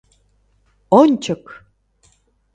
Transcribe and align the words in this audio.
Ончык! 0.99 1.43